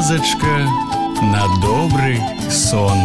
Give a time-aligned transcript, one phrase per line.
[0.00, 0.56] казачка
[1.20, 2.18] на добрый
[2.50, 2.96] сон.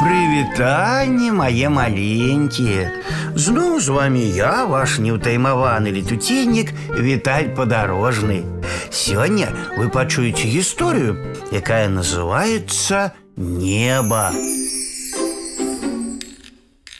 [0.00, 2.88] Прывітанне мае маленькія.
[3.34, 8.48] Зноў з вами я, ваш неўтаймаваны летуценнік Віталь падарожны.
[8.88, 11.20] Сёння вы пачуеце гісторыю,
[11.52, 14.32] якая называецца неба.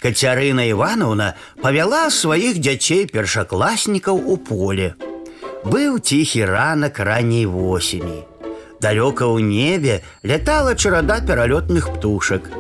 [0.05, 1.35] Кацярына Івановна
[1.65, 4.93] павяла сваіх дзяцей першакласнікаў у поле.
[5.65, 8.25] Быў ціхі ранак ранняй восені.
[8.81, 12.51] Далёка ў небе лятала чарада пералётных птушак.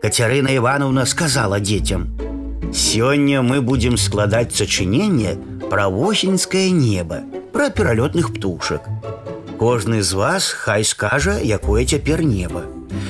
[0.00, 5.36] Кацярына Івановна сказала дзецям: « Сёння мы будзем складаць сачыненне
[5.68, 7.20] пра восеньскае неба,
[7.52, 8.88] пра пералётных птушак.
[9.58, 12.62] Кожны з вас хай скажа, якое цяпер неба.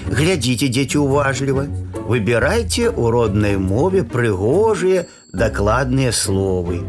[0.08, 1.66] Глядзіце дзеці уважліва,
[2.08, 6.80] выбірайце ў роднай мове прыгожыя, дакладныя словы.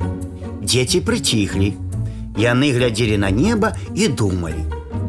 [0.63, 1.75] Дзеці прыціхлі.
[2.37, 4.63] Яны глядзелі на неба і думалі.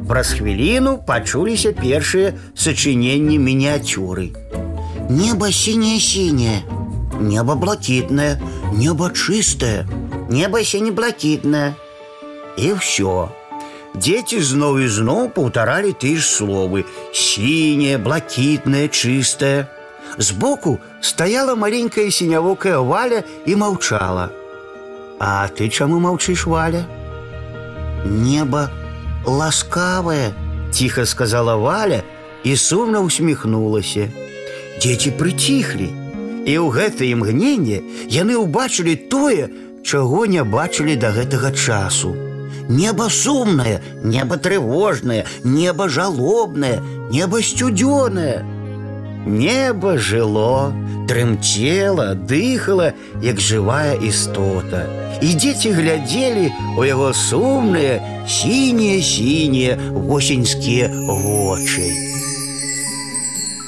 [0.09, 4.35] Праз хвіліну пачуліся першыя сачыненні мініяцюры.
[5.11, 6.63] Небо синее-синее,
[7.21, 8.41] небо блакитное,
[8.73, 9.87] небо чистое,
[10.31, 11.75] небо сине-блакитное.
[12.59, 13.29] И все.
[13.95, 19.67] Дети зноў і зноў паўтаралі ты ж словы: синее, блакитное, чистое.
[20.19, 24.31] Сбоку стояла маленькая синявокая Валя и молчала.
[25.19, 26.87] А ты чаму молчишь, Валя?
[28.05, 28.71] Небо
[29.27, 30.33] ласкавое,
[30.73, 32.05] тихо сказала Валя
[32.45, 33.99] и сумно усмехнулась.
[34.83, 35.91] Дети прыціхлі.
[36.49, 39.53] І ў гэтае імгненне яны ўбачылі тое,
[39.85, 42.17] чаго не бачылі да гэтага часу.
[42.71, 46.81] Неба сумнае, неба трывожнае, неба жалобнае,
[47.13, 48.41] неба сцюдзёнае.
[49.27, 50.73] Неба жыло,
[51.09, 54.87] трымцела, дыхала, як жывая істота.
[55.23, 62.11] І дзеці глядзелі у яго сумныя, сінія сінія восеньскія вочы.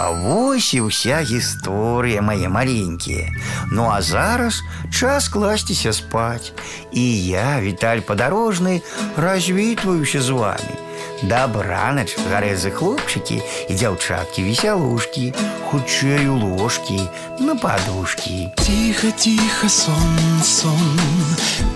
[0.03, 3.31] А вось і ўся гісторыя мае маленькія.
[3.71, 6.51] Ну а зараз час класціся спаць.
[6.91, 8.83] І я, Віталь падарожны,
[9.17, 10.75] развітваюся з вами.
[11.23, 13.39] Дабранач, гарэзы хлопчыкі
[13.71, 15.31] і дзяўчаткі весялушкі,
[15.71, 16.99] хутчэй у ложкі,
[17.39, 18.51] на падушкі.
[18.59, 20.99] Тихо, тихо, сон, сон,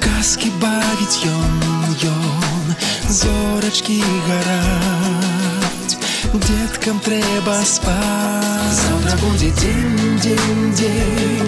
[0.03, 1.55] казки бавіць ён,
[2.11, 2.75] ён,
[3.07, 5.95] зорачкі гараць.
[6.35, 8.75] Деткам трэба спаць.
[8.75, 11.40] Завтра будзе дзень, дзень, дзень,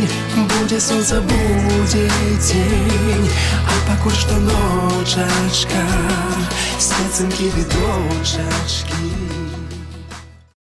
[0.74, 2.08] Będzie słońce budzi
[2.48, 3.30] dzień
[3.68, 5.86] A pakłe szto noczeczka
[6.80, 8.94] Z pacynki wydłoczeczki